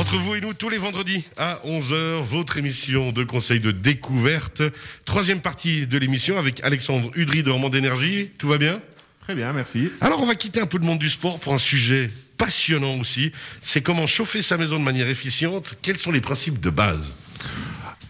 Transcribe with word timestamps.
Entre 0.00 0.16
vous 0.16 0.34
et 0.34 0.40
nous, 0.40 0.54
tous 0.54 0.70
les 0.70 0.78
vendredis 0.78 1.22
à 1.36 1.60
11h, 1.66 2.22
votre 2.22 2.56
émission 2.56 3.12
de 3.12 3.22
conseil 3.22 3.60
de 3.60 3.70
découverte. 3.70 4.62
Troisième 5.04 5.40
partie 5.40 5.86
de 5.86 5.98
l'émission 5.98 6.38
avec 6.38 6.64
Alexandre 6.64 7.10
Udry 7.16 7.42
de 7.42 7.50
Romand 7.50 7.68
d'énergie. 7.68 8.30
Tout 8.38 8.48
va 8.48 8.56
bien? 8.56 8.80
Très 9.20 9.34
bien, 9.34 9.52
merci. 9.52 9.90
Alors, 10.00 10.22
on 10.22 10.24
va 10.24 10.36
quitter 10.36 10.58
un 10.58 10.64
peu 10.64 10.78
le 10.78 10.86
monde 10.86 11.00
du 11.00 11.10
sport 11.10 11.38
pour 11.38 11.52
un 11.52 11.58
sujet 11.58 12.10
passionnant 12.38 12.98
aussi. 12.98 13.30
C'est 13.60 13.82
comment 13.82 14.06
chauffer 14.06 14.40
sa 14.40 14.56
maison 14.56 14.78
de 14.78 14.84
manière 14.84 15.06
efficiente. 15.06 15.74
Quels 15.82 15.98
sont 15.98 16.12
les 16.12 16.22
principes 16.22 16.60
de 16.60 16.70
base? 16.70 17.14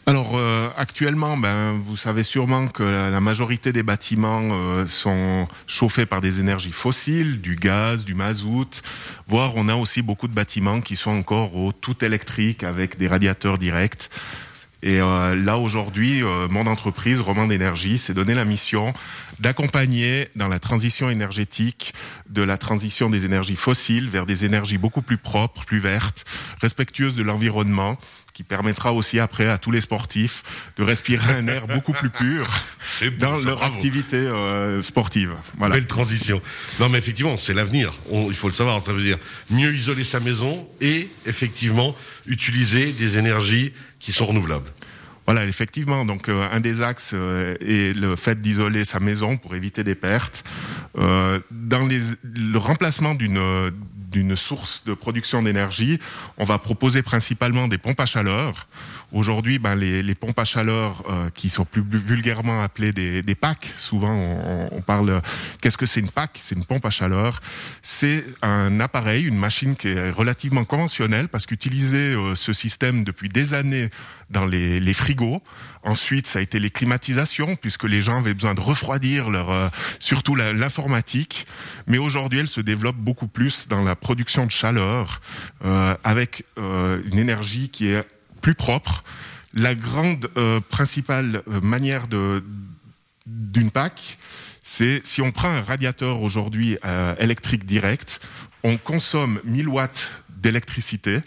Alors 0.07 0.37
euh, 0.37 0.69
actuellement, 0.77 1.37
ben, 1.37 1.79
vous 1.81 1.97
savez 1.97 2.23
sûrement 2.23 2.69
que 2.69 2.83
la 2.83 3.21
majorité 3.21 3.73
des 3.73 3.83
bâtiments 3.83 4.49
euh, 4.51 4.87
sont 4.87 5.47
chauffés 5.67 6.07
par 6.07 6.21
des 6.21 6.41
énergies 6.41 6.73
fossiles, 6.73 7.41
du 7.41 7.55
gaz, 7.55 8.05
du 8.05 8.15
mazout, 8.15 8.83
voire 9.29 9.53
on 9.57 9.69
a 9.69 9.77
aussi 9.77 10.03
beaucoup 10.03 10.27
de 10.27 10.35
bâtiments 10.35 10.81
qui 10.81 10.97
sont 10.97 11.11
encore 11.11 11.53
tout 11.81 12.05
électrique 12.05 12.65
avec 12.65 12.99
des 12.99 13.09
radiateurs 13.09 13.59
directs. 13.59 14.11
Et 14.83 15.01
euh, 15.01 15.37
là 15.37 15.59
aujourd'hui, 15.59 16.23
mon 16.49 16.67
entreprise, 16.67 17.21
Roman 17.21 17.47
d'énergie, 17.47 17.99
s'est 17.99 18.15
donné 18.15 18.35
la 18.35 18.47
mission 18.47 18.95
d'accompagner 19.39 20.27
dans 20.37 20.49
la 20.49 20.59
transition 20.59 21.11
énergétique 21.11 21.95
de 22.29 22.43
la 22.43 22.59
transition 22.59 23.11
des 23.11 23.27
énergies 23.27 23.57
fossiles 23.57 24.09
vers 24.09 24.27
des 24.27 24.45
énergies 24.45 24.79
beaucoup 24.79 25.03
plus 25.03 25.19
propres, 25.19 25.65
plus 25.65 25.79
vertes, 25.79 26.25
respectueuses 26.61 27.17
de 27.17 27.23
l'environnement 27.23 27.97
qui 28.41 28.45
permettra 28.45 28.95
aussi 28.95 29.19
après 29.19 29.51
à 29.51 29.59
tous 29.59 29.71
les 29.71 29.83
sportifs 29.83 30.43
de 30.79 30.83
respirer 30.83 31.35
un 31.35 31.47
air 31.47 31.67
beaucoup 31.67 31.93
plus 31.93 32.09
pur 32.09 32.49
dans 33.19 33.37
leur 33.37 33.63
activité 33.63 34.17
euh, 34.17 34.83
sportive. 34.83 35.35
Voilà. 35.59 35.75
Belle 35.75 35.87
transition. 35.87 36.41
Non 36.79 36.89
mais 36.89 36.97
effectivement, 36.97 37.37
c'est 37.37 37.53
l'avenir. 37.53 37.93
Il 38.11 38.35
faut 38.35 38.49
le 38.49 38.55
savoir. 38.55 38.83
Ça 38.83 38.95
veut 38.95 39.03
dire 39.03 39.19
mieux 39.51 39.75
isoler 39.75 40.05
sa 40.05 40.21
maison 40.21 40.67
et 40.81 41.07
effectivement 41.27 41.95
utiliser 42.27 42.93
des 42.93 43.19
énergies 43.19 43.75
qui 43.99 44.11
sont 44.11 44.25
renouvelables. 44.25 44.71
Voilà, 45.27 45.45
effectivement. 45.45 46.07
Donc, 46.07 46.31
euh, 46.31 46.49
un 46.51 46.61
des 46.61 46.81
axes 46.81 47.13
euh, 47.13 47.57
est 47.61 47.95
le 47.95 48.17
fait 48.17 48.41
d'isoler 48.41 48.87
sa 48.87 49.01
maison 49.01 49.37
pour 49.37 49.55
éviter 49.55 49.85
des 49.85 49.95
pertes. 49.95 50.45
dans 50.95 51.87
les, 51.87 52.01
le 52.25 52.59
remplacement 52.59 53.15
d'une 53.15 53.39
d'une 54.11 54.37
source 54.37 54.85
de 54.85 54.95
production 54.95 55.43
d'énergie, 55.43 55.99
on 56.37 56.45
va 56.45 56.59
proposer 56.59 57.03
principalement 57.03 57.69
des 57.69 57.79
pompes 57.79 58.01
à 58.01 58.07
chaleur. 58.07 58.67
Aujourd'hui, 59.13 59.59
ben, 59.59 59.75
les, 59.75 60.03
les, 60.03 60.15
pompes 60.15 60.39
à 60.39 60.45
chaleur 60.45 61.03
euh, 61.09 61.31
qui 61.31 61.51
sont 61.51 61.65
plus 61.65 61.83
vulgairement 61.83 62.63
appelées 62.63 62.93
des, 62.93 63.23
des 63.23 63.35
packs, 63.35 63.65
souvent 63.77 64.15
on, 64.15 64.69
on 64.71 64.81
parle, 64.83 65.21
qu'est-ce 65.61 65.77
que 65.77 65.87
c'est 65.87 66.01
une 66.01 66.11
PAC 66.11 66.31
C'est 66.35 66.55
une 66.55 66.65
pompe 66.65 66.87
à 66.87 66.91
chaleur. 66.91 67.41
C'est 67.83 68.25
un 68.43 68.79
appareil, 68.79 69.27
une 69.27 69.39
machine 69.39 69.75
qui 69.75 69.89
est 69.89 70.11
relativement 70.11 70.65
conventionnelle 70.65 71.29
parce 71.29 71.47
qu'utiliser 71.47 72.15
euh, 72.15 72.35
ce 72.35 72.53
système 72.53 73.03
depuis 73.03 73.29
des 73.29 73.55
années 73.55 73.89
dans 74.31 74.47
les, 74.47 74.95
frigos. 74.95 75.43
Ensuite, 75.83 76.27
ça 76.27 76.39
a 76.39 76.43
été 76.43 76.61
les 76.61 76.71
climatisations, 76.71 77.57
puisque 77.57 77.85
les 77.85 78.01
gens 78.01 78.19
avaient 78.19 78.35
besoin 78.35 78.55
de 78.55 78.61
refroidir 78.61 79.31
leur, 79.31 79.51
euh, 79.51 79.69
surtout 79.99 80.35
l'informatique. 80.35 81.47
Mais 81.87 81.99
aujourd'hui, 81.99 82.39
elle 82.39 82.49
se 82.49 82.61
développe 82.61 82.97
beaucoup 82.97 83.27
plus 83.27 83.69
dans 83.69 83.83
la 83.83 83.97
production 83.97 84.47
de 84.47 84.51
chaleur, 84.51 85.21
euh, 85.65 85.95
avec 86.05 86.45
euh, 86.59 87.01
une 87.11 87.19
énergie 87.19 87.69
qui 87.69 87.89
est 87.89 88.05
plus 88.41 88.55
propre. 88.55 89.05
La 89.55 89.75
grande 89.75 90.29
principale 90.71 91.43
manière 91.61 92.05
d'une 93.27 93.71
PAC, 93.73 94.17
c'est 94.63 95.05
si 95.05 95.21
on 95.23 95.33
prend 95.33 95.51
un 95.51 95.61
radiateur 95.61 96.23
aujourd'hui 96.23 96.79
électrique 97.19 97.65
direct, 97.65 98.21
on 98.63 98.77
consomme 98.77 99.41
1000 99.45 99.67
watts 99.67 100.23
d'électricité 100.37 101.21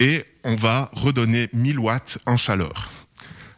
et 0.00 0.24
on 0.42 0.56
va 0.56 0.90
redonner 0.92 1.48
1000 1.52 1.78
watts 1.78 2.18
en 2.26 2.36
chaleur. 2.36 2.90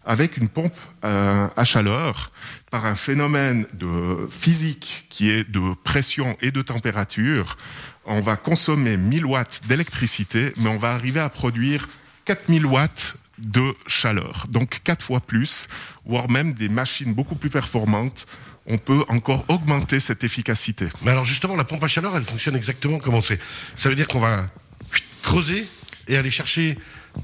Avec 0.05 0.37
une 0.37 0.49
pompe 0.49 0.75
euh, 1.05 1.47
à 1.57 1.65
chaleur, 1.65 2.33
par 2.71 2.85
un 2.87 2.97
phénomène 2.97 3.67
de 3.73 4.29
physique 4.29 5.07
qui 5.09 5.31
est 5.31 5.49
de 5.49 5.75
pression 5.85 6.37
et 6.43 6.51
de 6.51 6.61
température, 6.61 7.57
on 8.05 8.21
va 8.21 8.37
consommer 8.37 8.97
1000 8.97 9.25
watts 9.25 9.61
d'électricité, 9.69 10.53
mais 10.57 10.69
on 10.71 10.79
va 10.79 10.91
arriver 10.91 11.21
à 11.21 11.29
produire 11.29 11.89
4000 12.25 12.67
watts 12.67 13.17
de 13.39 13.75
chaleur. 13.87 14.47
Donc 14.49 14.81
quatre 14.83 15.05
fois 15.05 15.21
plus, 15.21 15.69
voire 16.05 16.29
même 16.29 16.53
des 16.53 16.69
machines 16.69 17.15
beaucoup 17.15 17.37
plus 17.37 17.51
performantes. 17.51 18.27
On 18.67 18.79
peut 18.79 19.05
encore 19.09 19.45
augmenter 19.49 20.01
cette 20.01 20.25
efficacité. 20.25 20.87
Mais 21.03 21.13
alors 21.13 21.25
justement, 21.25 21.55
la 21.55 21.65
pompe 21.65 21.83
à 21.85 21.89
chaleur, 21.89 22.17
elle 22.17 22.25
fonctionne 22.25 22.57
exactement 22.57 22.99
comment 22.99 23.21
c'est? 23.21 23.41
Ça 23.77 23.89
veut 23.89 23.97
dire 23.97 24.09
qu'on 24.09 24.21
va 24.21 24.45
creuser 25.23 25.67
et 26.09 26.17
aller 26.17 26.31
chercher 26.31 26.79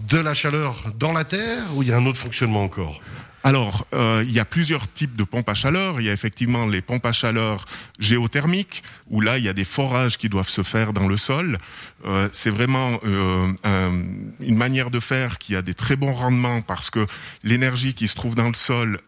de 0.09 0.19
la 0.19 0.35
chaleur 0.35 0.75
dans 0.99 1.13
la 1.13 1.25
terre 1.25 1.63
ou 1.75 1.83
il 1.83 1.89
y 1.89 1.93
a 1.93 1.97
un 1.97 2.07
autre 2.07 2.19
fonctionnement 2.19 2.63
encore? 2.63 3.01
Alors, 3.49 3.87
euh, 3.95 4.23
il 4.27 4.33
y 4.35 4.41
a 4.41 4.45
plusieurs 4.45 4.93
types 4.93 5.17
de 5.17 5.25
pompes 5.25 5.49
à 5.49 5.55
chaleur. 5.55 6.03
Il 6.03 6.05
y 6.05 6.11
a 6.11 6.13
effectivement 6.13 6.67
les 6.67 6.83
pompes 6.83 7.07
à 7.07 7.13
chaleur 7.13 7.65
géothermiques, 7.99 8.83
où 9.09 9.23
là, 9.23 9.39
il 9.39 9.45
y 9.45 9.49
a 9.49 9.55
des 9.55 9.65
forages 9.65 10.19
qui 10.19 10.29
doivent 10.29 10.51
se 10.51 10.63
faire 10.63 10.93
dans 10.93 11.09
le 11.09 11.17
sol. 11.17 11.57
Euh, 12.05 12.29
c'est 12.31 12.51
vraiment 12.51 13.01
euh, 13.07 13.51
un, 13.65 14.03
une 14.41 14.57
manière 14.59 14.91
de 14.91 15.01
faire 15.01 15.39
qui 15.39 15.57
a 15.57 15.63
des 15.63 15.73
très 15.73 15.97
bons 15.97 16.13
rendements 16.13 16.61
parce 16.61 16.91
que 16.91 17.07
l'énergie 17.43 17.95
qui 17.95 18.07
se 18.07 18.17
trouve 18.17 18.35
dans 18.35 18.49
le 18.49 18.55
sol 18.55 19.01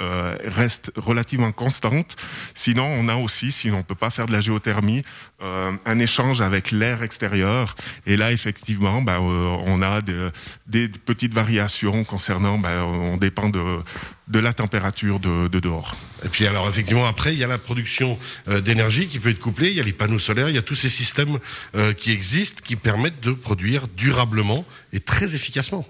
reste 0.47 0.91
relativement 0.97 1.53
constante. 1.53 2.17
Sinon, 2.55 2.87
on 2.87 3.09
a 3.09 3.17
aussi, 3.17 3.53
si 3.53 3.71
on 3.71 3.83
peut 3.83 3.95
pas 3.95 4.09
faire 4.09 4.25
de 4.25 4.33
la 4.33 4.41
géothermie, 4.41 5.03
un 5.43 5.99
échange 5.99 6.41
avec 6.41 6.71
l'air 6.71 7.03
extérieur. 7.03 7.77
Et 8.07 8.17
là, 8.17 8.33
effectivement, 8.33 9.03
ben, 9.03 9.19
on 9.21 9.83
a 9.83 10.01
de, 10.01 10.33
des 10.67 10.89
petites 10.89 11.35
variations 11.35 12.05
concernant, 12.05 12.59
ben, 12.59 12.83
on 12.83 13.19
dépend 13.19 13.51
de 13.51 13.83
de 14.31 14.39
la 14.39 14.53
température 14.53 15.19
de, 15.19 15.49
de, 15.49 15.61
dehors. 15.61 15.97
Et 16.25 16.29
puis 16.29 16.47
alors 16.47 16.69
effectivement 16.69 17.07
après 17.07 17.33
il 17.33 17.39
y 17.39 17.45
a 17.45 17.49
la 17.49 17.59
production 17.59 18.19
euh, 18.49 18.61
d'énergie 18.61 19.07
qui 19.09 19.19
peut 19.19 19.31
être 19.31 19.41
couplée, 19.41 19.71
il 19.71 19.77
y 19.77 19.81
a 19.81 19.83
les 19.83 19.93
panneaux 19.93 20.19
solaires, 20.19 20.49
il 20.49 20.55
y 20.55 20.59
a 20.59 20.63
tous 20.63 20.77
ces 20.77 20.89
systèmes 20.89 21.39
euh, 21.75 21.93
qui 21.93 22.13
existent 22.13 22.63
qui 22.65 22.77
permettent 22.77 23.21
de 23.21 23.33
produire 23.33 23.89
durablement 23.89 24.65
et 24.93 25.01
très 25.01 25.35
efficacement. 25.35 25.87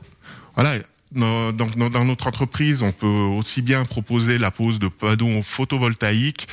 Voilà. 0.55 0.75
Dans 1.13 2.05
notre 2.05 2.29
entreprise, 2.29 2.83
on 2.83 2.93
peut 2.93 3.07
aussi 3.07 3.63
bien 3.63 3.85
proposer 3.85 4.39
la 4.39 4.51
pose 4.51 4.79
de 4.79 4.89
panneaux 4.89 5.43
photovoltaïques 5.43 6.47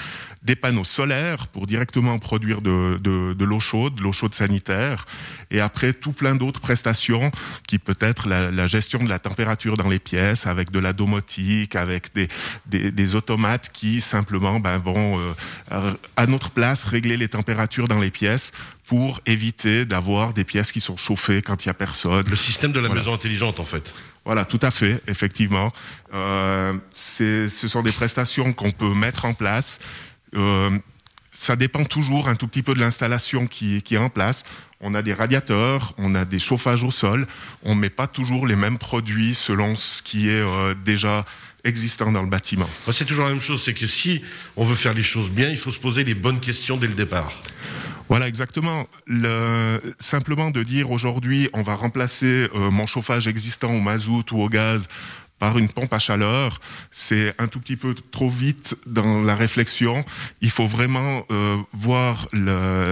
des 0.43 0.55
panneaux 0.55 0.83
solaires 0.83 1.47
pour 1.47 1.67
directement 1.67 2.17
produire 2.19 2.61
de, 2.61 2.99
de, 3.01 3.33
de 3.33 3.45
l'eau 3.45 3.59
chaude, 3.59 3.95
de 3.95 4.01
l'eau 4.01 4.13
chaude 4.13 4.33
sanitaire, 4.33 5.05
et 5.51 5.59
après 5.59 5.93
tout 5.93 6.13
plein 6.13 6.35
d'autres 6.35 6.61
prestations 6.61 7.31
qui 7.67 7.79
peut 7.79 7.97
être 7.99 8.27
la, 8.27 8.49
la, 8.49 8.67
gestion 8.67 8.99
de 9.03 9.09
la 9.09 9.19
température 9.19 9.77
dans 9.77 9.89
les 9.89 9.99
pièces 9.99 10.47
avec 10.47 10.71
de 10.71 10.79
la 10.79 10.93
domotique, 10.93 11.75
avec 11.75 12.13
des, 12.13 12.27
des, 12.65 12.91
des 12.91 13.15
automates 13.15 13.71
qui 13.73 13.99
simplement 13.99 14.59
ben, 14.59 14.77
vont 14.77 15.19
euh, 15.71 15.93
à 16.15 16.27
notre 16.27 16.51
place 16.51 16.85
régler 16.85 17.17
les 17.17 17.27
températures 17.27 17.87
dans 17.87 17.99
les 17.99 18.11
pièces 18.11 18.53
pour 18.85 19.19
éviter 19.25 19.85
d'avoir 19.85 20.33
des 20.33 20.45
pièces 20.45 20.71
qui 20.71 20.79
sont 20.79 20.95
chauffées 20.95 21.41
quand 21.41 21.65
il 21.65 21.67
y 21.67 21.71
a 21.71 21.73
personne. 21.73 22.23
Le 22.29 22.35
système 22.37 22.71
de 22.71 22.79
la 22.79 22.87
voilà. 22.87 23.01
maison 23.01 23.13
intelligente 23.13 23.59
en 23.59 23.65
fait. 23.65 23.93
Voilà, 24.27 24.43
tout 24.45 24.59
à 24.61 24.71
fait, 24.71 25.01
effectivement. 25.07 25.71
Euh, 26.13 26.73
ce 26.93 27.47
sont 27.47 27.81
des 27.81 27.93
prestations 27.93 28.51
qu'on 28.51 28.71
peut 28.71 28.93
mettre 28.93 29.23
en 29.23 29.33
place 29.33 29.79
euh, 30.35 30.77
ça 31.31 31.55
dépend 31.55 31.85
toujours 31.85 32.29
un 32.29 32.35
tout 32.35 32.47
petit 32.47 32.63
peu 32.63 32.73
de 32.73 32.79
l'installation 32.79 33.47
qui, 33.47 33.81
est 33.89 33.97
en 33.97 34.09
place. 34.09 34.43
On 34.81 34.93
a 34.95 35.01
des 35.01 35.13
radiateurs, 35.13 35.93
on 35.97 36.15
a 36.15 36.25
des 36.25 36.39
chauffages 36.39 36.83
au 36.83 36.91
sol. 36.91 37.27
On 37.63 37.75
ne 37.75 37.79
met 37.79 37.89
pas 37.89 38.07
toujours 38.07 38.47
les 38.47 38.55
mêmes 38.55 38.77
produits 38.77 39.35
selon 39.35 39.75
ce 39.75 40.01
qui 40.01 40.29
est 40.29 40.41
euh, 40.41 40.73
déjà 40.83 41.25
existant 41.63 42.11
dans 42.11 42.21
le 42.21 42.29
bâtiment. 42.29 42.69
C'est 42.91 43.05
toujours 43.05 43.25
la 43.25 43.31
même 43.31 43.41
chose, 43.41 43.61
c'est 43.61 43.73
que 43.73 43.87
si 43.87 44.21
on 44.55 44.65
veut 44.65 44.75
faire 44.75 44.93
les 44.93 45.03
choses 45.03 45.29
bien, 45.29 45.49
il 45.49 45.57
faut 45.57 45.71
se 45.71 45.79
poser 45.79 46.03
les 46.03 46.15
bonnes 46.15 46.39
questions 46.39 46.77
dès 46.77 46.87
le 46.87 46.95
départ. 46.95 47.31
Voilà, 48.09 48.27
exactement. 48.27 48.87
Le, 49.05 49.79
simplement 49.99 50.49
de 50.49 50.63
dire 50.63 50.91
aujourd'hui, 50.91 51.49
on 51.53 51.61
va 51.61 51.75
remplacer 51.75 52.47
euh, 52.55 52.71
mon 52.71 52.85
chauffage 52.85 53.27
existant 53.27 53.73
au 53.73 53.81
mazout 53.81 54.31
ou 54.31 54.41
au 54.41 54.47
gaz 54.47 54.87
par 55.39 55.57
une 55.57 55.69
pompe 55.69 55.93
à 55.93 55.99
chaleur, 55.99 56.59
c'est 56.91 57.33
un 57.37 57.47
tout 57.47 57.59
petit 57.59 57.77
peu 57.77 57.93
trop 57.93 58.29
vite 58.29 58.77
dans 58.85 59.21
la 59.21 59.35
réflexion. 59.35 60.03
Il 60.41 60.49
faut 60.49 60.65
vraiment 60.65 61.25
euh, 61.31 61.57
voir 61.73 62.27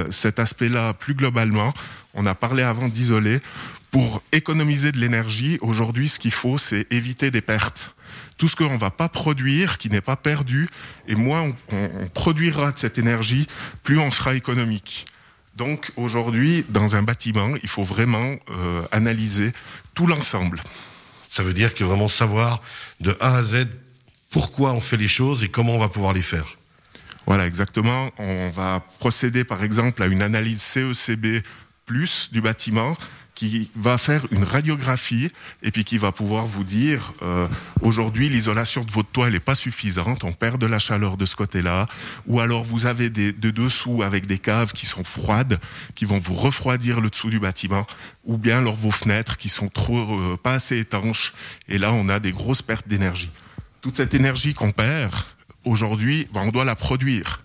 cet 0.10 0.40
aspect-là 0.40 0.94
plus 0.94 1.16
globalement. 1.16 1.74
On 2.14 2.26
a 2.26 2.36
parlé 2.36 2.64
avant 2.64 2.88
d'isoler. 2.88 3.40
Pour 3.92 4.22
économiser 4.34 4.92
de 4.92 5.00
l'énergie, 5.00 5.58
aujourd'hui, 5.62 6.10
ce 6.10 6.20
qu'il 6.20 6.34
faut, 6.34 6.58
c'est 6.58 6.86
éviter 6.92 7.32
des 7.32 7.42
pertes. 7.42 7.96
Tout 8.38 8.50
ce 8.50 8.56
qu'on 8.58 8.74
ne 8.74 8.78
va 8.78 8.92
pas 8.92 9.08
produire, 9.08 9.78
qui 9.78 9.90
n'est 9.90 10.02
pas 10.02 10.18
perdu, 10.18 10.68
et 11.08 11.16
moins 11.16 11.54
on 11.72 12.08
produira 12.14 12.74
de 12.74 12.80
cette 12.80 12.98
énergie, 12.98 13.48
plus 13.84 13.98
on 13.98 14.12
sera 14.12 14.36
économique. 14.36 15.06
Donc 15.56 15.92
aujourd'hui, 15.96 16.66
dans 16.68 16.98
un 16.98 17.04
bâtiment, 17.04 17.54
il 17.64 17.70
faut 17.70 17.84
vraiment 17.84 18.36
euh, 18.50 18.84
analyser 18.92 19.54
tout 19.94 20.06
l'ensemble. 20.06 20.62
Ça 21.30 21.44
veut 21.44 21.54
dire 21.54 21.74
que 21.74 21.84
vraiment 21.84 22.08
savoir 22.08 22.62
de 23.02 23.16
A 23.20 23.38
à 23.38 23.44
Z 23.44 23.68
pourquoi 24.30 24.74
on 24.74 24.82
fait 24.82 24.98
les 24.98 25.08
choses 25.08 25.44
et 25.44 25.50
comment 25.50 25.76
on 25.76 25.80
va 25.80 25.90
pouvoir 25.90 26.14
les 26.14 26.22
faire. 26.22 26.58
Voilà, 27.26 27.48
exactement. 27.48 28.12
On 28.18 28.50
va 28.50 28.84
procéder 29.00 29.44
par 29.44 29.64
exemple 29.64 30.04
à 30.04 30.08
une 30.08 30.22
analyse 30.22 30.62
CECB 30.62 31.42
du 32.32 32.42
bâtiment 32.42 32.98
qui 33.36 33.70
va 33.76 33.98
faire 33.98 34.26
une 34.32 34.44
radiographie 34.44 35.30
et 35.62 35.72
puis 35.72 35.84
qui 35.84 35.98
va 35.98 36.12
pouvoir 36.12 36.46
vous 36.46 36.64
dire 36.64 37.14
euh, 37.22 37.48
aujourd'hui 37.82 38.30
l'isolation 38.30 38.84
de 38.84 38.92
votre 38.92 39.10
toit 39.10 39.30
n'est 39.30 39.40
pas 39.40 39.56
suffisante, 39.56 40.24
on 40.24 40.32
perd 40.32 40.60
de 40.60 40.66
la 40.66 40.80
chaleur 40.80 41.18
de 41.18 41.26
ce 41.26 41.36
côté-là, 41.36 41.88
ou 42.28 42.40
alors 42.40 42.64
vous 42.64 42.86
avez 42.86 43.10
des 43.10 43.34
de 43.34 43.52
dessous 43.52 44.02
avec 44.04 44.26
des 44.26 44.40
caves 44.40 44.72
qui 44.72 44.86
sont 44.86 45.04
froides, 45.04 45.60
qui 45.94 46.06
vont 46.06 46.18
vous 46.18 46.34
refroidir 46.34 47.02
le 47.02 47.10
dessous 47.10 47.30
du 47.30 47.40
bâtiment, 47.40 47.86
ou 48.24 48.38
bien 48.38 48.60
alors 48.60 48.76
vos 48.76 48.92
fenêtres 48.92 49.38
qui 49.38 49.50
sont 49.50 49.68
trop 49.68 49.98
euh, 49.98 50.38
pas 50.42 50.54
assez 50.54 50.80
étanches, 50.80 51.34
et 51.68 51.78
là 51.78 51.92
on 51.92 52.08
a 52.08 52.20
des 52.20 52.32
grosses 52.32 52.62
pertes 52.62 52.88
d'énergie. 52.88 53.30
Toute 53.82 53.98
cette 53.98 54.14
énergie 54.14 54.54
qu'on 54.54 54.72
perd 54.72 55.14
aujourd'hui, 55.66 56.28
ben, 56.34 56.44
on 56.46 56.52
doit 56.52 56.66
la 56.66 56.76
produire. 56.76 57.45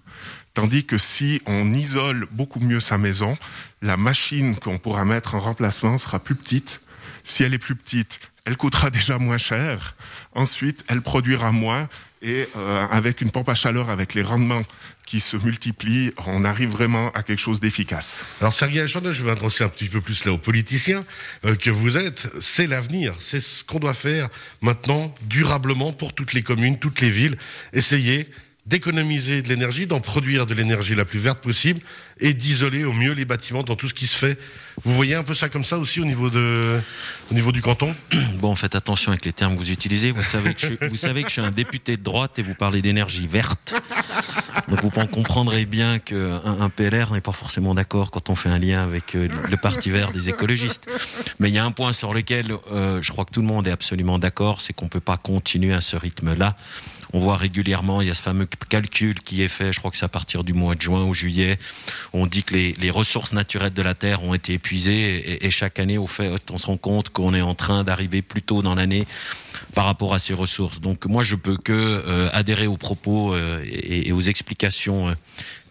Tandis 0.55 0.85
que 0.85 0.99
si 0.99 1.41
on 1.47 1.73
isole 1.73 2.27
beaucoup 2.33 2.61
mieux 2.61 2.81
sa 2.81 2.99
maison, 2.99 3.37
la 3.83 3.97
machine 3.97 4.57
qu'on 4.57 4.79
pourra 4.79 5.05
mettre 5.05 5.35
en 5.35 5.39
remplacement 5.39 5.97
sera 5.99 6.19
plus 6.19 6.35
petite. 6.35 6.83
Si 7.23 7.43
elle 7.43 7.55
est 7.55 7.59
plus 7.59 7.77
petite, 7.77 8.21
elle 8.45 8.57
coûtera 8.57 8.91
déjà 8.91 9.19
moins 9.19 9.39
cher. 9.39 9.95
Ensuite, 10.35 10.85
elle 10.89 11.03
produira 11.03 11.53
moins 11.53 11.89
et 12.23 12.47
euh, 12.57 12.87
avec 12.91 13.21
une 13.21 13.31
pompe 13.31 13.49
à 13.49 13.55
chaleur, 13.55 13.89
avec 13.89 14.15
les 14.15 14.23
rendements 14.23 14.63
qui 15.07 15.21
se 15.21 15.37
multiplient, 15.37 16.13
on 16.27 16.45
arrive 16.45 16.69
vraiment 16.69 17.11
à 17.13 17.23
quelque 17.23 17.41
chose 17.41 17.59
d'efficace. 17.59 18.23
Alors 18.41 18.53
Sergei 18.53 18.81
Alchandov, 18.81 19.13
je 19.13 19.23
vais 19.23 19.31
m'adresser 19.31 19.65
un 19.65 19.69
petit 19.69 19.89
peu 19.89 20.01
plus 20.01 20.25
là 20.25 20.33
aux 20.33 20.39
politiciens 20.39 21.05
euh, 21.45 21.57
que 21.57 21.71
vous 21.71 21.99
êtes. 21.99 22.31
C'est 22.41 22.69
l'avenir, 22.69 23.15
c'est 23.19 23.41
ce 23.41 23.65
qu'on 23.65 23.81
doit 23.81 23.95
faire 23.95 24.29
maintenant 24.61 25.13
durablement 25.23 25.93
pour 25.93 26.13
toutes 26.13 26.33
les 26.33 26.43
communes, 26.43 26.79
toutes 26.79 27.01
les 27.01 27.11
villes. 27.11 27.37
Essayer 27.73 28.31
d'économiser 28.67 29.43
de 29.43 29.49
l'énergie, 29.49 29.87
d'en 29.87 30.01
produire 30.01 30.47
de 30.47 30.55
l'énergie 30.55 30.95
la 30.95 31.05
plus 31.05 31.19
verte 31.19 31.41
possible 31.41 31.81
et 32.19 32.35
d'isoler 32.35 32.85
au 32.85 32.93
mieux 32.93 33.13
les 33.13 33.25
bâtiments 33.25 33.63
dans 33.63 33.77
tout 33.77 33.89
ce 33.89 33.95
qui 33.95 34.07
se 34.07 34.17
fait. 34.17 34.39
Vous 34.85 34.95
voyez 34.95 35.15
un 35.15 35.23
peu 35.23 35.35
ça 35.35 35.49
comme 35.49 35.65
ça 35.65 35.79
aussi 35.79 36.01
au 36.01 36.05
niveau, 36.05 36.31
de, 36.31 36.79
au 37.31 37.35
niveau 37.35 37.53
du 37.53 37.63
canton? 37.63 37.95
Bon, 38.41 38.55
faites 38.55 38.75
attention 38.75 39.13
avec 39.13 39.27
les 39.27 39.35
termes 39.35 39.55
que 39.55 39.59
vous 39.59 39.71
utilisez. 39.71 40.13
Vous 40.13 40.23
savez 40.23 40.55
que 40.55 40.61
je, 40.61 40.87
vous 40.89 40.97
savez 40.97 41.23
que 41.23 41.29
je 41.29 41.35
suis 41.35 41.43
un 41.43 41.51
député 41.51 41.99
de 41.99 42.03
droite 42.03 42.39
et 42.39 42.43
vous 42.43 42.55
parlez 42.55 42.81
d'énergie 42.81 43.27
verte. 43.27 43.75
Donc 44.69 44.83
vous 44.83 44.91
comprendrez 44.91 45.67
bien 45.67 45.99
qu'un 45.99 46.41
un 46.45 46.71
PLR 46.71 47.13
n'est 47.13 47.21
pas 47.21 47.33
forcément 47.33 47.75
d'accord 47.75 48.11
quand 48.11 48.31
on 48.31 48.35
fait 48.35 48.49
un 48.49 48.59
lien 48.59 48.83
avec 48.83 49.15
euh, 49.15 49.29
le 49.51 49.57
Parti 49.57 49.91
vert 49.91 50.13
des 50.13 50.29
écologistes. 50.29 50.89
Mais 51.39 51.49
il 51.49 51.55
y 51.55 51.59
a 51.59 51.65
un 51.65 51.73
point 51.73 51.93
sur 51.93 52.15
lequel 52.15 52.53
euh, 52.73 53.03
je 53.03 53.11
crois 53.11 53.25
que 53.25 53.33
tout 53.33 53.41
le 53.41 53.47
monde 53.47 53.69
est 53.69 53.73
absolument 53.73 54.19
d'accord, 54.19 54.61
c'est 54.61 54.73
qu'on 54.73 54.87
ne 54.87 54.91
peut 54.91 55.01
pas 55.01 55.17
continuer 55.17 55.75
à 55.75 55.81
ce 55.81 55.97
rythme-là. 55.97 56.57
On 57.13 57.19
voit 57.21 57.37
régulièrement, 57.37 58.01
il 58.01 58.09
y 58.09 58.11
a 58.11 58.15
ce 58.15 58.23
fameux 58.23 58.47
calcul 58.69 59.21
qui 59.21 59.43
est 59.43 59.49
fait, 59.49 59.73
je 59.73 59.79
crois 59.79 59.91
que 59.91 59.97
c'est 59.97 60.05
à 60.05 60.09
partir 60.09 60.45
du 60.45 60.53
mois 60.53 60.75
de 60.75 60.81
juin 60.81 61.05
ou 61.05 61.15
juillet, 61.15 61.59
on 62.13 62.27
dit 62.27 62.45
que 62.45 62.55
les, 62.55 62.91
ressources 62.91 63.33
naturelles 63.33 63.73
de 63.73 63.83
la 63.83 63.95
Terre 63.95 64.23
ont 64.25 64.35
été 64.35 64.55
épuisées 64.55 65.45
et, 65.45 65.51
chaque 65.51 65.79
année, 65.79 65.99
au 65.99 66.07
fait, 66.07 66.31
on 66.51 66.59
se 66.59 66.67
rend 66.67 66.77
compte 66.77 67.11
qu'on 67.11 67.35
est 67.35 67.41
en 67.41 67.55
train 67.55 67.85
d'arriver 67.85 68.23
plus 68.23 68.43
tôt 68.43 68.63
dans 68.63 68.75
l'année 68.75 69.07
par 69.75 69.85
rapport 69.85 70.15
à 70.15 70.19
ces 70.19 70.35
ressources. 70.35 70.81
Donc 70.81 71.07
moi, 71.07 71.23
je 71.23 71.37
peux 71.37 71.57
que 71.57 71.73
euh, 71.73 72.29
adhérer 72.33 72.67
aux 72.67 72.77
propos 72.77 73.35
euh, 73.35 73.65
et, 73.65 74.13
aux 74.13 74.21
explications 74.21 75.09
euh, 75.09 75.15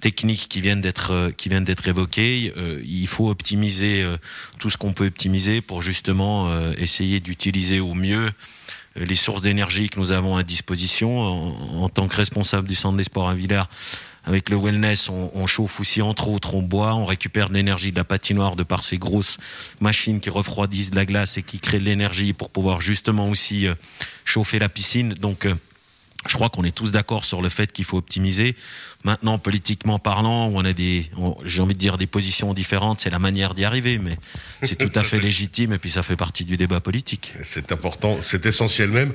techniques 0.01 0.47
qui 0.49 0.61
viennent 0.61 0.81
d'être 0.81 1.31
qui 1.35 1.49
viennent 1.49 1.65
d'être 1.65 1.87
évoquées. 1.87 2.53
Il 2.85 3.07
faut 3.07 3.29
optimiser 3.29 4.05
tout 4.57 4.69
ce 4.69 4.77
qu'on 4.77 4.93
peut 4.93 5.07
optimiser 5.07 5.59
pour 5.59 5.81
justement 5.81 6.49
essayer 6.77 7.19
d'utiliser 7.19 7.81
au 7.81 7.93
mieux 7.93 8.31
les 8.95 9.15
sources 9.15 9.41
d'énergie 9.41 9.89
que 9.89 9.99
nous 9.99 10.11
avons 10.11 10.37
à 10.37 10.43
disposition. 10.43 11.19
En, 11.19 11.83
en, 11.83 11.89
tant 11.89 12.07
que 12.07 12.15
responsable 12.15 12.67
du 12.67 12.75
centre 12.75 12.97
des 12.97 13.03
sports 13.03 13.29
à 13.29 13.35
Villers, 13.35 13.63
avec 14.25 14.49
le 14.49 14.57
wellness, 14.57 15.09
on, 15.09 15.31
on, 15.33 15.47
chauffe 15.47 15.79
aussi 15.79 16.01
entre 16.01 16.27
autres, 16.27 16.53
on 16.53 16.61
boit, 16.61 16.93
on 16.93 17.05
récupère 17.05 17.49
de 17.49 17.53
l'énergie 17.53 17.91
de 17.91 17.97
la 17.97 18.03
patinoire 18.03 18.55
de 18.55 18.63
par 18.63 18.83
ces 18.83 18.97
grosses 18.97 19.37
machines 19.79 20.19
qui 20.19 20.29
refroidissent 20.29 20.91
de 20.91 20.95
la 20.95 21.05
glace 21.05 21.37
et 21.37 21.43
qui 21.43 21.59
créent 21.59 21.79
de 21.79 21.85
l'énergie 21.85 22.33
pour 22.33 22.49
pouvoir 22.49 22.81
justement 22.81 23.29
aussi 23.29 23.67
euh, 23.67 23.75
chauffer 24.25 24.59
la 24.59 24.69
piscine. 24.69 25.13
Donc 25.13 25.45
euh, 25.45 25.55
je 26.27 26.33
crois 26.33 26.49
qu'on 26.49 26.63
est 26.63 26.75
tous 26.75 26.91
d'accord 26.91 27.23
sur 27.23 27.41
le 27.41 27.47
fait 27.47 27.71
qu'il 27.71 27.85
faut 27.85 27.97
optimiser. 27.97 28.53
Maintenant, 29.05 29.37
politiquement 29.37 29.99
parlant, 29.99 30.49
on 30.53 30.65
a 30.65 30.73
des, 30.73 31.09
j'ai 31.45 31.61
envie 31.61 31.75
de 31.75 31.79
dire 31.79 31.97
des 31.97 32.07
positions 32.07 32.53
différentes, 32.53 32.99
c'est 32.99 33.09
la 33.09 33.19
manière 33.19 33.53
d'y 33.53 33.63
arriver, 33.63 33.97
mais 33.99 34.17
c'est 34.61 34.77
tout 34.77 34.91
à 34.99 35.03
fait 35.03 35.19
légitime 35.19 35.71
et 35.71 35.77
puis 35.77 35.89
ça 35.89 36.03
fait 36.03 36.17
partie 36.17 36.43
du 36.43 36.57
débat 36.57 36.81
politique. 36.81 37.33
C'est 37.43 37.71
important, 37.71 38.17
c'est 38.21 38.45
essentiel 38.45 38.89
même. 38.89 39.13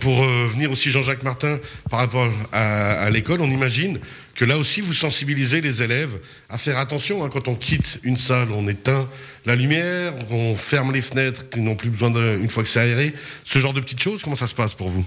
Pour 0.00 0.22
euh, 0.22 0.46
venir 0.46 0.70
aussi 0.70 0.90
Jean-Jacques 0.90 1.22
Martin 1.24 1.58
par 1.90 2.00
rapport 2.00 2.32
à, 2.52 3.02
à 3.02 3.10
l'école, 3.10 3.42
on 3.42 3.50
imagine 3.50 4.00
que 4.34 4.46
là 4.46 4.56
aussi 4.56 4.80
vous 4.80 4.94
sensibilisez 4.94 5.60
les 5.60 5.82
élèves 5.82 6.18
à 6.48 6.56
faire 6.56 6.78
attention 6.78 7.24
hein, 7.24 7.30
quand 7.30 7.48
on 7.48 7.54
quitte 7.54 8.00
une 8.02 8.16
salle, 8.18 8.50
on 8.52 8.66
éteint 8.68 9.06
la 9.44 9.56
lumière, 9.56 10.14
on 10.30 10.56
ferme 10.56 10.92
les 10.92 11.02
fenêtres 11.02 11.50
qui 11.50 11.60
n'ont 11.60 11.76
plus 11.76 11.90
besoin 11.90 12.10
de, 12.10 12.38
une 12.42 12.50
fois 12.50 12.62
que 12.62 12.68
c'est 12.68 12.80
aéré, 12.80 13.14
ce 13.44 13.58
genre 13.58 13.74
de 13.74 13.80
petites 13.80 14.02
choses. 14.02 14.22
Comment 14.22 14.36
ça 14.36 14.46
se 14.46 14.54
passe 14.54 14.74
pour 14.74 14.88
vous? 14.88 15.06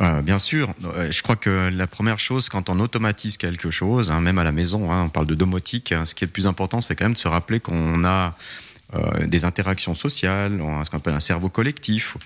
Euh, 0.00 0.22
bien 0.22 0.38
sûr, 0.38 0.72
je 1.10 1.22
crois 1.22 1.36
que 1.36 1.70
la 1.70 1.86
première 1.86 2.18
chose, 2.18 2.48
quand 2.48 2.70
on 2.70 2.80
automatise 2.80 3.36
quelque 3.36 3.70
chose, 3.70 4.10
hein, 4.10 4.20
même 4.20 4.38
à 4.38 4.44
la 4.44 4.52
maison, 4.52 4.90
hein, 4.90 5.04
on 5.04 5.08
parle 5.10 5.26
de 5.26 5.34
domotique, 5.34 5.92
hein, 5.92 6.06
ce 6.06 6.14
qui 6.14 6.24
est 6.24 6.26
le 6.26 6.32
plus 6.32 6.46
important, 6.46 6.80
c'est 6.80 6.96
quand 6.96 7.04
même 7.04 7.12
de 7.12 7.18
se 7.18 7.28
rappeler 7.28 7.60
qu'on 7.60 8.04
a 8.04 8.34
euh, 8.92 9.24
des 9.28 9.44
interactions 9.44 9.94
sociales, 9.94 10.60
ce 10.84 10.90
qu'on 10.90 10.96
appelle 10.96 11.14
un 11.14 11.20
cerveau 11.20 11.48
collectif, 11.48 12.16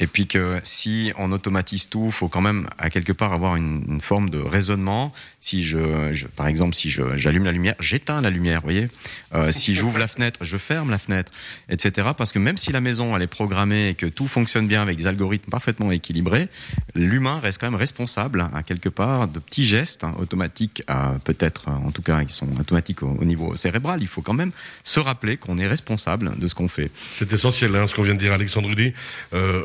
et 0.00 0.06
puis 0.06 0.26
que 0.26 0.58
si 0.62 1.12
on 1.18 1.30
automatise 1.32 1.90
tout, 1.90 2.10
faut 2.10 2.28
quand 2.28 2.40
même 2.40 2.66
à 2.78 2.88
quelque 2.88 3.12
part 3.12 3.34
avoir 3.34 3.56
une, 3.56 4.00
forme 4.00 4.30
de 4.30 4.38
raisonnement. 4.38 5.12
Si 5.40 5.62
je, 5.62 6.26
par 6.28 6.46
exemple, 6.46 6.74
si 6.74 6.88
j'allume 6.90 7.44
la 7.44 7.52
lumière, 7.52 7.74
j'éteins 7.78 8.22
la 8.22 8.30
lumière, 8.30 8.60
vous 8.60 8.68
voyez. 8.68 8.88
Euh, 9.34 9.52
si 9.52 9.74
j'ouvre 9.74 9.98
la 9.98 10.08
fenêtre, 10.08 10.40
je 10.44 10.56
ferme 10.56 10.90
la 10.90 10.98
fenêtre, 10.98 11.30
etc. 11.68 12.08
Parce 12.16 12.32
que 12.32 12.38
même 12.38 12.56
si 12.56 12.72
la 12.72 12.80
maison 12.80 13.14
elle 13.14 13.22
est 13.22 13.26
programmée 13.26 13.90
et 13.90 13.94
que 13.94 14.06
tout 14.06 14.26
fonctionne 14.26 14.66
bien 14.66 14.80
avec 14.80 14.96
des 14.96 15.06
algorithmes 15.06 15.50
parfaitement 15.50 15.90
équilibrés, 15.90 16.48
l'humain 16.94 17.38
reste 17.40 17.60
quand 17.60 17.70
même 17.70 17.78
responsable 17.78 18.48
à 18.54 18.62
quelque 18.62 18.88
part 18.88 19.28
de 19.28 19.40
petits 19.40 19.66
gestes 19.66 20.04
hein, 20.04 20.14
automatiques, 20.18 20.82
peut-être 21.24 21.68
en 21.68 21.90
tout 21.90 22.02
cas 22.02 22.22
ils 22.22 22.30
sont 22.30 22.48
automatiques 22.58 23.02
au, 23.02 23.08
au 23.08 23.24
niveau 23.24 23.56
cérébral. 23.56 24.00
Il 24.00 24.08
faut 24.08 24.22
quand 24.22 24.32
même 24.32 24.52
se 24.82 25.00
rappeler 25.00 25.36
qu'on 25.36 25.58
est 25.58 25.66
responsable 25.66 26.13
de 26.16 26.48
ce 26.48 26.54
qu'on 26.54 26.68
fait. 26.68 26.90
C'est 26.94 27.32
essentiel, 27.32 27.74
hein, 27.76 27.86
ce 27.86 27.94
qu'on 27.94 28.02
vient 28.02 28.14
de 28.14 28.18
dire 28.18 28.32
Alexandre 28.32 28.68
Rudy. 28.68 28.92
Euh, 29.32 29.62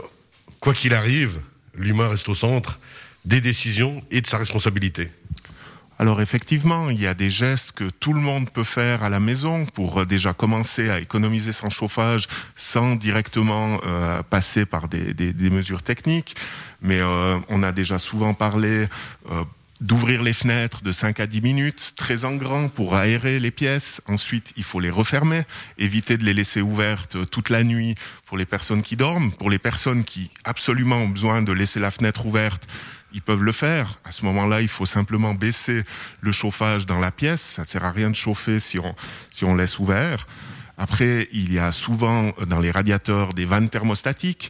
quoi 0.59 0.73
qu'il 0.73 0.93
arrive, 0.93 1.39
l'humain 1.75 2.07
reste 2.07 2.29
au 2.29 2.35
centre 2.35 2.79
des 3.25 3.41
décisions 3.41 4.01
et 4.11 4.21
de 4.21 4.27
sa 4.27 4.37
responsabilité. 4.37 5.11
Alors 6.01 6.21
effectivement, 6.21 6.89
il 6.89 7.01
y 7.01 7.07
a 7.07 7.13
des 7.13 7.29
gestes 7.29 7.73
que 7.73 7.83
tout 7.83 8.13
le 8.13 8.21
monde 8.21 8.49
peut 8.49 8.63
faire 8.63 9.03
à 9.03 9.09
la 9.09 9.19
maison 9.19 9.65
pour 9.65 10.05
déjà 10.05 10.31
commencer 10.31 10.89
à 10.89 11.01
économiser 11.01 11.51
son 11.51 11.69
chauffage 11.69 12.25
sans 12.55 12.95
directement 12.95 13.81
euh, 13.85 14.23
passer 14.23 14.65
par 14.65 14.87
des, 14.87 15.13
des, 15.13 15.33
des, 15.33 15.49
mesures 15.49 15.83
techniques. 15.83 16.37
Mais 16.81 17.01
euh, 17.01 17.37
on 17.49 17.63
a 17.63 17.73
déjà 17.73 17.97
souvent 17.97 18.33
parlé 18.33 18.87
euh, 19.29 19.43
d'ouvrir 19.81 20.23
les 20.23 20.33
fenêtres 20.33 20.83
de 20.83 20.91
5 20.91 21.19
à 21.21 21.27
10 21.27 21.41
minutes, 21.41 21.93
très 21.95 22.25
en 22.25 22.35
grand 22.35 22.67
pour 22.67 22.95
aérer 22.95 23.39
les 23.39 23.51
pièces. 23.51 24.01
Ensuite, 24.07 24.53
il 24.57 24.63
faut 24.63 24.79
les 24.79 24.89
refermer, 24.89 25.43
éviter 25.77 26.17
de 26.17 26.25
les 26.25 26.33
laisser 26.33 26.61
ouvertes 26.61 27.29
toute 27.29 27.49
la 27.49 27.63
nuit 27.63 27.95
pour 28.25 28.37
les 28.37 28.45
personnes 28.45 28.83
qui 28.83 28.95
dorment. 28.95 29.31
Pour 29.31 29.49
les 29.49 29.59
personnes 29.59 30.03
qui 30.03 30.31
absolument 30.43 30.97
ont 30.97 31.07
besoin 31.07 31.41
de 31.41 31.53
laisser 31.53 31.79
la 31.79 31.91
fenêtre 31.91 32.25
ouverte, 32.25 32.67
ils 33.13 33.21
peuvent 33.21 33.43
le 33.43 33.51
faire. 33.51 33.99
À 34.03 34.11
ce 34.11 34.25
moment-là, 34.25 34.61
il 34.61 34.67
faut 34.67 34.85
simplement 34.85 35.33
baisser 35.33 35.83
le 36.21 36.31
chauffage 36.31 36.85
dans 36.85 36.99
la 36.99 37.11
pièce. 37.11 37.41
Ça 37.41 37.63
ne 37.63 37.67
sert 37.67 37.85
à 37.85 37.91
rien 37.91 38.09
de 38.09 38.15
chauffer 38.15 38.59
si 38.59 38.79
on, 38.79 38.95
si 39.31 39.45
on 39.45 39.55
laisse 39.55 39.79
ouvert. 39.79 40.25
Après, 40.81 41.27
il 41.33 41.51
y 41.51 41.59
a 41.59 41.73
souvent 41.73 42.31
dans 42.47 42.59
les 42.59 42.71
radiateurs 42.71 43.33
des 43.33 43.43
vannes 43.43 43.69
thermostatiques. 43.69 44.49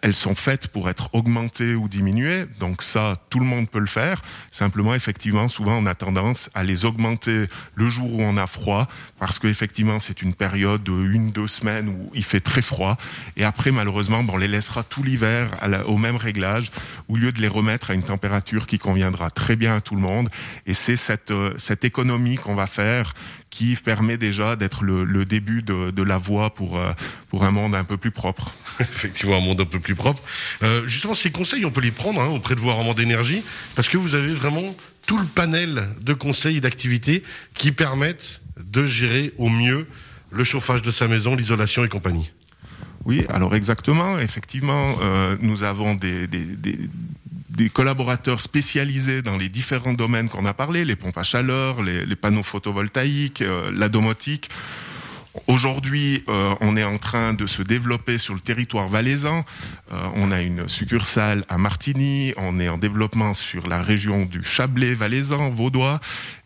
Elles 0.00 0.16
sont 0.16 0.34
faites 0.34 0.68
pour 0.68 0.88
être 0.88 1.10
augmentées 1.12 1.74
ou 1.74 1.86
diminuées. 1.86 2.46
Donc 2.60 2.80
ça, 2.80 3.16
tout 3.28 3.38
le 3.38 3.44
monde 3.44 3.68
peut 3.68 3.78
le 3.78 3.86
faire. 3.86 4.22
Simplement, 4.50 4.94
effectivement, 4.94 5.48
souvent 5.48 5.76
on 5.76 5.84
a 5.84 5.94
tendance 5.94 6.48
à 6.54 6.62
les 6.62 6.86
augmenter 6.86 7.44
le 7.74 7.88
jour 7.90 8.10
où 8.10 8.22
on 8.22 8.38
a 8.38 8.46
froid, 8.46 8.88
parce 9.18 9.38
qu'effectivement, 9.38 10.00
c'est 10.00 10.22
une 10.22 10.32
période 10.32 10.82
de 10.82 10.92
une, 10.92 11.30
deux 11.30 11.46
semaines 11.46 11.88
où 11.88 12.10
il 12.14 12.24
fait 12.24 12.40
très 12.40 12.62
froid. 12.62 12.96
Et 13.36 13.44
après, 13.44 13.70
malheureusement, 13.70 14.22
bon, 14.22 14.34
on 14.34 14.38
les 14.38 14.48
laissera 14.48 14.82
tout 14.82 15.02
l'hiver 15.02 15.50
au 15.86 15.98
même 15.98 16.16
réglage, 16.16 16.70
au 17.08 17.16
lieu 17.16 17.32
de 17.32 17.40
les 17.42 17.48
remettre 17.48 17.90
à 17.90 17.94
une 17.94 18.02
température 18.02 18.66
qui 18.66 18.78
conviendra 18.78 19.30
très 19.30 19.56
bien 19.56 19.76
à 19.76 19.80
tout 19.82 19.94
le 19.94 20.00
monde. 20.00 20.30
Et 20.64 20.72
c'est 20.72 20.96
cette, 20.96 21.34
cette 21.58 21.84
économie 21.84 22.36
qu'on 22.36 22.54
va 22.54 22.66
faire 22.66 23.12
qui 23.50 23.74
permet 23.74 24.16
déjà 24.16 24.56
d'être 24.56 24.84
le, 24.84 25.04
le, 25.04 25.24
début 25.24 25.62
de, 25.62 25.90
de, 25.90 26.02
la 26.02 26.18
voie 26.18 26.54
pour, 26.54 26.78
euh, 26.78 26.92
pour 27.28 27.44
un 27.44 27.50
monde 27.50 27.74
un 27.74 27.84
peu 27.84 27.96
plus 27.96 28.12
propre. 28.12 28.54
Effectivement, 28.80 29.36
un 29.36 29.40
monde 29.40 29.60
un 29.60 29.66
peu 29.66 29.80
plus 29.80 29.96
propre. 29.96 30.22
Euh, 30.62 30.86
justement, 30.86 31.14
ces 31.14 31.30
conseils, 31.30 31.64
on 31.64 31.70
peut 31.70 31.80
les 31.80 31.90
prendre 31.90 32.20
hein, 32.20 32.28
auprès 32.28 32.54
de 32.54 32.60
vos 32.60 32.72
rendements 32.72 32.94
d'énergie, 32.94 33.42
parce 33.74 33.88
que 33.88 33.98
vous 33.98 34.14
avez 34.14 34.32
vraiment 34.32 34.74
tout 35.06 35.18
le 35.18 35.26
panel 35.26 35.88
de 36.00 36.14
conseils 36.14 36.58
et 36.58 36.60
d'activités 36.60 37.24
qui 37.54 37.72
permettent 37.72 38.40
de 38.64 38.86
gérer 38.86 39.32
au 39.36 39.48
mieux 39.48 39.86
le 40.30 40.44
chauffage 40.44 40.82
de 40.82 40.92
sa 40.92 41.08
maison, 41.08 41.34
l'isolation 41.34 41.84
et 41.84 41.88
compagnie. 41.88 42.30
Oui, 43.04 43.24
alors 43.30 43.54
exactement, 43.54 44.18
effectivement, 44.18 44.96
euh, 45.00 45.36
nous 45.40 45.64
avons 45.64 45.94
des, 45.94 46.26
des, 46.26 46.44
des 46.44 46.78
des 47.50 47.68
collaborateurs 47.68 48.40
spécialisés 48.40 49.22
dans 49.22 49.36
les 49.36 49.48
différents 49.48 49.92
domaines 49.92 50.28
qu'on 50.28 50.46
a 50.46 50.54
parlé, 50.54 50.84
les 50.84 50.96
pompes 50.96 51.18
à 51.18 51.22
chaleur, 51.22 51.82
les, 51.82 52.16
panneaux 52.16 52.42
photovoltaïques, 52.42 53.42
euh, 53.42 53.70
la 53.74 53.88
domotique. 53.88 54.48
Aujourd'hui, 55.46 56.24
euh, 56.28 56.56
on 56.60 56.76
est 56.76 56.82
en 56.82 56.98
train 56.98 57.34
de 57.34 57.46
se 57.46 57.62
développer 57.62 58.18
sur 58.18 58.34
le 58.34 58.40
territoire 58.40 58.88
valaisan. 58.88 59.44
Euh, 59.92 60.08
on 60.16 60.32
a 60.32 60.40
une 60.40 60.68
succursale 60.68 61.44
à 61.48 61.56
Martigny, 61.56 62.34
on 62.36 62.58
est 62.58 62.68
en 62.68 62.78
développement 62.78 63.32
sur 63.32 63.68
la 63.68 63.80
région 63.80 64.24
du 64.24 64.42
Chablais 64.42 64.94
valaisan, 64.94 65.50
vaudois, 65.50 66.00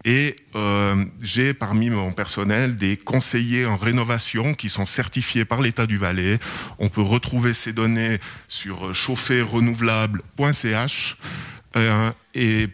et 0.05 0.37
euh, 0.55 1.03
j'ai 1.23 1.55
parmi 1.55 1.88
mon 1.88 2.12
personnel 2.12 2.76
des 2.76 2.99
conseillers 2.99 3.64
en 3.64 3.76
rénovation 3.76 4.53
qui 4.53 4.69
sont 4.69 4.85
certifiés 4.85 5.47
par 5.47 5.62
l'État 5.62 5.87
du 5.87 5.97
Valais. 5.97 6.38
On 6.79 6.91
peut 6.91 7.00
retrouver 7.00 7.55
ces 7.55 7.73
données 7.73 8.19
sur 8.49 8.95
chaufferrenouvelable.ch. 8.95 11.17
et 12.35 12.69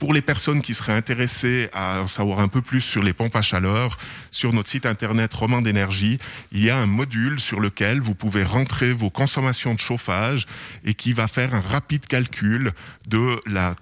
pour 0.00 0.14
les 0.14 0.22
personnes 0.22 0.62
qui 0.62 0.72
seraient 0.72 0.94
intéressées 0.94 1.68
à 1.74 2.00
en 2.00 2.06
savoir 2.06 2.40
un 2.40 2.48
peu 2.48 2.62
plus 2.62 2.80
sur 2.80 3.02
les 3.02 3.12
pompes 3.12 3.36
à 3.36 3.42
chaleur, 3.42 3.98
sur 4.30 4.54
notre 4.54 4.70
site 4.70 4.86
internet 4.86 5.32
Roman 5.34 5.60
d'énergie, 5.60 6.18
il 6.52 6.64
y 6.64 6.70
a 6.70 6.78
un 6.78 6.86
module 6.86 7.38
sur 7.38 7.60
lequel 7.60 8.00
vous 8.00 8.14
pouvez 8.14 8.42
rentrer 8.42 8.94
vos 8.94 9.10
consommations 9.10 9.74
de 9.74 9.78
chauffage 9.78 10.46
et 10.86 10.94
qui 10.94 11.12
va 11.12 11.28
faire 11.28 11.54
un 11.54 11.60
rapide 11.60 12.06
calcul 12.06 12.72
de 13.08 13.38
la, 13.46 13.76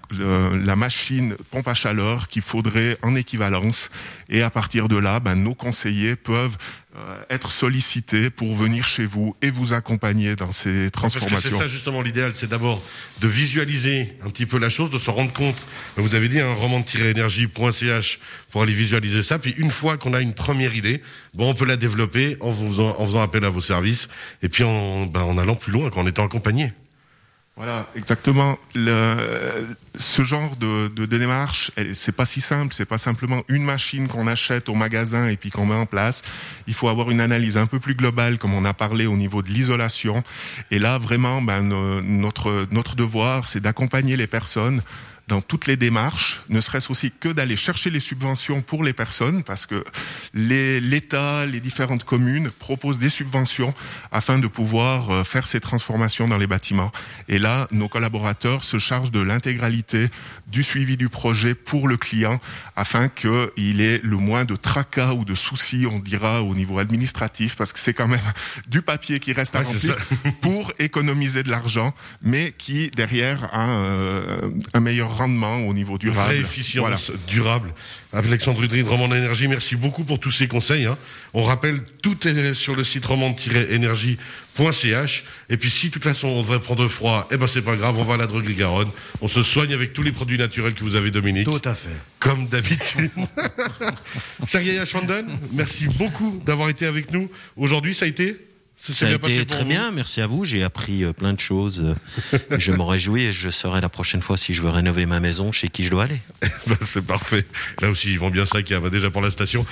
machine 0.75 1.35
pompe 1.51 1.69
à 1.69 1.73
chaleur 1.73 2.27
qu'il 2.27 2.41
faudrait 2.41 2.97
en 3.01 3.15
équivalence. 3.15 3.89
Et 4.27 4.41
à 4.41 4.49
partir 4.49 4.89
de 4.89 4.97
là, 4.97 5.21
ben, 5.21 5.35
nos 5.35 5.55
conseillers 5.55 6.17
peuvent 6.17 6.57
être 7.29 7.51
sollicité 7.51 8.29
pour 8.31 8.55
venir 8.55 8.87
chez 8.87 9.05
vous 9.05 9.35
et 9.43 9.51
vous 9.51 9.73
accompagner 9.73 10.35
dans 10.35 10.51
ces 10.51 10.89
transformations. 10.89 11.51
C'est 11.51 11.57
ça 11.57 11.67
justement 11.67 12.01
l'idéal, 12.01 12.31
c'est 12.33 12.49
d'abord 12.49 12.81
de 13.21 13.27
visualiser 13.27 14.17
un 14.25 14.29
petit 14.29 14.47
peu 14.47 14.57
la 14.57 14.69
chose, 14.69 14.89
de 14.89 14.97
se 14.97 15.11
rendre 15.11 15.31
compte. 15.31 15.55
Vous 15.97 16.15
avez 16.15 16.27
dit 16.29 16.39
un 16.39 16.51
roman-énergie.ch 16.51 18.19
pour 18.49 18.63
aller 18.63 18.73
visualiser 18.73 19.21
ça. 19.21 19.37
Puis 19.37 19.53
une 19.57 19.71
fois 19.71 19.97
qu'on 19.97 20.13
a 20.13 20.19
une 20.19 20.33
première 20.33 20.75
idée, 20.75 21.01
bon, 21.35 21.51
on 21.51 21.53
peut 21.53 21.65
la 21.65 21.77
développer 21.77 22.37
en, 22.39 22.51
faisant, 22.51 22.99
en 22.99 23.05
faisant 23.05 23.21
appel 23.21 23.45
à 23.45 23.49
vos 23.49 23.61
services 23.61 24.09
et 24.41 24.49
puis 24.49 24.63
en, 24.63 25.05
ben, 25.05 25.21
en 25.21 25.37
allant 25.37 25.55
plus 25.55 25.71
loin, 25.71 25.91
en 25.95 26.07
étant 26.07 26.25
accompagné. 26.25 26.73
Voilà, 27.59 27.85
exactement. 27.93 28.57
Le, 28.73 29.67
ce 29.93 30.23
genre 30.23 30.55
de, 30.55 30.87
de, 30.87 31.05
de 31.05 31.17
démarche, 31.17 31.71
c'est 31.93 32.15
pas 32.15 32.23
si 32.23 32.39
simple. 32.39 32.73
C'est 32.73 32.85
pas 32.85 32.97
simplement 32.97 33.43
une 33.49 33.65
machine 33.65 34.07
qu'on 34.07 34.27
achète 34.27 34.69
au 34.69 34.75
magasin 34.75 35.27
et 35.27 35.35
puis 35.35 35.49
qu'on 35.49 35.65
met 35.65 35.75
en 35.75 35.85
place. 35.85 36.21
Il 36.67 36.73
faut 36.73 36.87
avoir 36.87 37.11
une 37.11 37.19
analyse 37.19 37.57
un 37.57 37.67
peu 37.67 37.81
plus 37.81 37.95
globale, 37.95 38.39
comme 38.39 38.53
on 38.53 38.63
a 38.63 38.73
parlé 38.73 39.07
au 39.07 39.17
niveau 39.17 39.41
de 39.41 39.49
l'isolation. 39.49 40.23
Et 40.71 40.79
là, 40.79 40.99
vraiment, 40.99 41.41
ben, 41.41 41.61
notre 42.01 42.65
notre 42.71 42.95
devoir, 42.95 43.49
c'est 43.49 43.59
d'accompagner 43.59 44.15
les 44.15 44.27
personnes 44.27 44.81
dans 45.29 45.41
toutes 45.41 45.67
les 45.67 45.77
démarches, 45.77 46.41
ne 46.49 46.59
serait-ce 46.59 46.91
aussi 46.91 47.11
que 47.11 47.29
d'aller 47.29 47.55
chercher 47.55 47.91
les 47.91 47.99
subventions 47.99 48.61
pour 48.61 48.83
les 48.83 48.93
personnes, 48.93 49.43
parce 49.43 49.67
que 49.67 49.83
l'État, 50.33 51.45
les, 51.45 51.51
les, 51.53 51.59
différentes 51.59 52.03
communes 52.03 52.49
proposent 52.49 52.97
des 52.97 53.09
subventions 53.09 53.73
afin 54.11 54.39
de 54.39 54.47
pouvoir 54.47 55.11
euh, 55.11 55.23
faire 55.23 55.45
ces 55.45 55.59
transformations 55.59 56.27
dans 56.27 56.37
les 56.37 56.47
bâtiments. 56.47 56.91
Et 57.27 57.37
là, 57.37 57.67
nos 57.71 57.87
collaborateurs 57.87 58.63
se 58.63 58.79
chargent 58.79 59.11
de 59.11 59.19
l'intégralité 59.19 60.09
du 60.47 60.63
suivi 60.63 60.97
du 60.97 61.09
projet 61.09 61.53
pour 61.53 61.87
le 61.87 61.95
client, 61.95 62.39
afin 62.75 63.07
qu'il 63.07 63.81
ait 63.81 64.01
le 64.03 64.17
moins 64.17 64.45
de 64.45 64.55
tracas 64.55 65.13
ou 65.13 65.25
de 65.25 65.35
soucis, 65.35 65.85
on 65.85 65.99
dira, 65.99 66.41
au 66.41 66.55
niveau 66.55 66.79
administratif, 66.79 67.55
parce 67.55 67.71
que 67.71 67.79
c'est 67.79 67.93
quand 67.93 68.07
même 68.07 68.19
du 68.67 68.81
papier 68.81 69.19
qui 69.19 69.33
reste 69.33 69.55
à 69.55 69.59
ouais, 69.59 69.65
remplir 69.65 69.95
pour 70.41 70.73
économiser 70.79 71.43
de 71.43 71.51
l'argent, 71.51 71.93
mais 72.23 72.51
qui, 72.57 72.89
derrière, 72.95 73.47
a 73.53 73.65
un, 73.65 74.23
un 74.73 74.79
meilleur 74.79 75.18
rendement 75.19 75.59
au 75.67 75.73
niveau 75.73 75.97
durable. 75.97 76.27
Vraie 76.27 76.39
efficience 76.39 77.11
voilà. 77.11 77.23
durable. 77.27 77.73
Alexandre 78.11 78.63
Udry 78.63 78.83
de 78.83 78.89
Romand 78.89 79.13
Énergie, 79.13 79.47
merci 79.47 79.75
beaucoup 79.75 80.03
pour 80.03 80.19
tous 80.19 80.31
ces 80.31 80.47
conseils. 80.47 80.85
Hein. 80.85 80.97
On 81.33 81.43
rappelle, 81.43 81.79
tout 82.01 82.27
est 82.27 82.55
sur 82.55 82.75
le 82.75 82.83
site 82.83 83.05
romand-énergie.ch. 83.05 85.23
Et 85.49 85.57
puis 85.57 85.69
si 85.69 85.87
de 85.87 85.93
toute 85.93 86.03
façon 86.03 86.27
on 86.29 86.41
devrait 86.41 86.59
prendre 86.59 86.87
froid, 86.87 87.27
eh 87.31 87.37
ben 87.37 87.45
c'est 87.47 87.61
pas 87.61 87.75
grave, 87.75 87.99
on 87.99 88.03
va 88.03 88.15
à 88.15 88.17
la 88.17 88.25
droguerie 88.25 88.55
Garonne. 88.55 88.89
On 89.21 89.27
se 89.27 89.43
soigne 89.43 89.71
avec 89.73 89.93
tous 89.93 90.01
les 90.01 90.11
produits 90.11 90.39
naturels 90.39 90.73
que 90.73 90.83
vous 90.83 90.95
avez, 90.95 91.11
Dominique. 91.11 91.45
Tout 91.45 91.61
à 91.65 91.75
fait. 91.75 91.89
Comme 92.19 92.47
d'habitude. 92.47 93.11
Sergei 94.45 94.79
Ashwanden, 94.79 95.27
merci 95.53 95.85
beaucoup 95.85 96.41
d'avoir 96.45 96.69
été 96.69 96.87
avec 96.87 97.11
nous. 97.11 97.29
Aujourd'hui, 97.57 97.93
ça 97.93 98.05
a 98.05 98.07
été 98.07 98.35
ça, 98.79 98.93
ça 98.93 99.07
a 99.07 99.11
été 99.11 99.45
très 99.45 99.65
bien, 99.65 99.91
merci 99.91 100.21
à 100.21 100.27
vous. 100.27 100.45
J'ai 100.45 100.63
appris 100.63 101.03
euh, 101.03 101.11
plein 101.11 101.33
de 101.33 101.39
choses. 101.39 101.95
je 102.57 102.71
me 102.71 102.81
réjouis 102.81 103.25
et 103.25 103.33
je 103.33 103.49
saurai 103.49 103.81
la 103.81 103.89
prochaine 103.89 104.21
fois 104.21 104.37
si 104.37 104.53
je 104.53 104.61
veux 104.61 104.69
rénover 104.69 105.05
ma 105.05 105.19
maison, 105.19 105.51
chez 105.51 105.67
qui 105.67 105.83
je 105.83 105.91
dois 105.91 106.03
aller. 106.03 106.19
ben, 106.67 106.77
c'est 106.81 107.05
parfait. 107.05 107.45
Là 107.81 107.89
aussi, 107.89 108.11
ils 108.11 108.19
vont 108.19 108.29
bien 108.29 108.45
ça 108.45 108.61
qu'il 108.61 108.75
y 108.75 108.85
a 108.85 108.89
déjà 108.89 109.11
pour 109.11 109.21
la 109.21 109.31
station. 109.31 109.65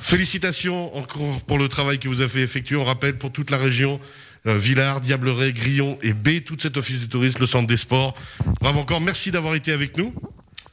Félicitations 0.00 0.96
encore 0.96 1.40
pour 1.42 1.58
le 1.58 1.68
travail 1.68 1.98
que 1.98 2.08
vous 2.08 2.20
avez 2.20 2.30
fait 2.30 2.42
effectuer. 2.42 2.76
On 2.76 2.84
rappelle 2.84 3.18
pour 3.18 3.32
toute 3.32 3.50
la 3.50 3.58
région. 3.58 4.00
Euh, 4.46 4.56
Villars, 4.56 5.00
Diableret, 5.00 5.52
Grillon 5.52 5.98
et 6.02 6.14
B, 6.14 6.42
toute 6.44 6.62
cette 6.62 6.76
office 6.76 6.98
du 6.98 7.08
tourisme, 7.08 7.40
le 7.40 7.46
centre 7.46 7.66
des 7.66 7.76
sports. 7.76 8.14
Bravo 8.60 8.80
encore, 8.80 9.00
merci 9.00 9.30
d'avoir 9.30 9.54
été 9.54 9.72
avec 9.72 9.98
nous. 9.98 10.14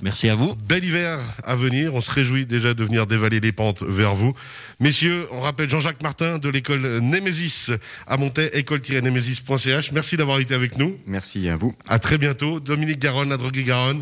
Merci 0.01 0.29
à 0.29 0.35
vous. 0.35 0.55
Bel 0.67 0.85
hiver 0.85 1.19
à 1.43 1.55
venir. 1.55 1.95
On 1.95 2.01
se 2.01 2.11
réjouit 2.11 2.45
déjà 2.45 2.73
de 2.75 2.83
venir 2.83 3.07
dévaler 3.07 3.39
les 3.39 3.51
pentes 3.51 3.81
vers 3.81 4.13
vous. 4.13 4.33
Messieurs, 4.79 5.25
on 5.31 5.39
rappelle 5.39 5.69
Jean-Jacques 5.69 6.03
Martin 6.03 6.37
de 6.37 6.49
l'école 6.49 6.99
Némésis 6.99 7.71
à 8.05 8.17
Montaix, 8.17 8.49
école-némésis.ch. 8.53 9.91
Merci 9.91 10.17
d'avoir 10.17 10.39
été 10.39 10.53
avec 10.53 10.77
nous. 10.77 10.97
Merci 11.07 11.49
à 11.49 11.55
vous. 11.55 11.75
À 11.87 11.97
très 11.97 12.19
bientôt. 12.19 12.59
Dominique 12.59 12.99
Garonne, 12.99 13.29
la 13.29 13.37
droguerie 13.37 13.63
Garonne. 13.63 14.01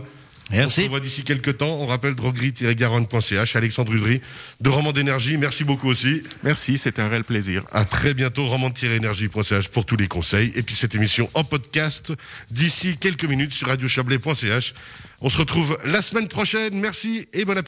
Merci. 0.52 0.66
On 0.66 0.70
se 0.70 0.86
revoit 0.86 1.00
d'ici 1.00 1.24
quelques 1.24 1.58
temps. 1.58 1.82
On 1.82 1.88
rappelle 1.88 2.14
droguerie-garonne.ch. 2.14 3.56
Alexandre 3.56 3.94
Udry 3.94 4.22
de 4.62 4.70
Roman 4.70 4.92
d'énergie. 4.92 5.38
Merci 5.38 5.64
beaucoup 5.64 5.88
aussi. 5.90 6.22
Merci, 6.44 6.78
c'était 6.78 7.02
un 7.02 7.08
réel 7.08 7.24
plaisir. 7.24 7.64
À 7.72 7.84
très 7.84 8.14
bientôt. 8.14 8.46
Roman-énergie.ch 8.46 9.70
pour 9.70 9.86
tous 9.86 9.96
les 9.96 10.08
conseils. 10.08 10.52
Et 10.56 10.62
puis 10.62 10.76
cette 10.76 10.94
émission 10.94 11.30
en 11.34 11.44
podcast 11.44 12.14
d'ici 12.52 12.98
quelques 12.98 13.26
minutes 13.26 13.54
sur 13.54 13.68
radiochablais.ch. 13.68 14.74
On 15.22 15.30
se 15.30 15.38
retrouve 15.38 15.80
la 15.86 16.02
semaine 16.02 16.28
prochaine. 16.28 16.80
Merci 16.80 17.28
et 17.34 17.46
bon 17.46 17.58
appétit. 17.58 17.64